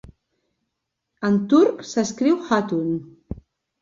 En 1.29 1.37
turc 1.53 1.85
s'escriu 1.93 2.43
hatun. 2.49 2.89